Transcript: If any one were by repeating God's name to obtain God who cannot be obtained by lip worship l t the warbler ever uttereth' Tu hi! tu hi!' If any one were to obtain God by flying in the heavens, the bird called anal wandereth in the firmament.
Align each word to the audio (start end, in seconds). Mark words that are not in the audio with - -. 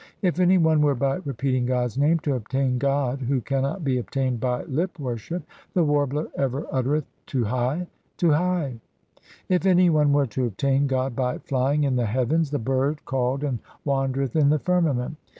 If 0.23 0.39
any 0.39 0.57
one 0.57 0.81
were 0.81 0.95
by 0.95 1.17
repeating 1.17 1.67
God's 1.67 1.95
name 1.95 2.17
to 2.21 2.33
obtain 2.33 2.79
God 2.79 3.21
who 3.21 3.39
cannot 3.39 3.83
be 3.83 3.99
obtained 3.99 4.39
by 4.39 4.63
lip 4.63 4.97
worship 4.99 5.43
l 5.43 5.45
t 5.45 5.45
the 5.75 5.83
warbler 5.83 6.25
ever 6.35 6.65
uttereth' 6.71 7.05
Tu 7.27 7.43
hi! 7.43 7.85
tu 8.17 8.31
hi!' 8.31 8.79
If 9.47 9.63
any 9.63 9.91
one 9.91 10.11
were 10.11 10.25
to 10.25 10.45
obtain 10.47 10.87
God 10.87 11.15
by 11.15 11.37
flying 11.37 11.83
in 11.83 11.97
the 11.97 12.07
heavens, 12.07 12.49
the 12.49 12.57
bird 12.57 13.05
called 13.05 13.43
anal 13.43 13.59
wandereth 13.85 14.35
in 14.35 14.49
the 14.49 14.57
firmament. 14.57 15.17